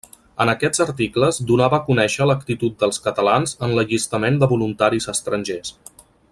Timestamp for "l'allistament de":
3.77-4.51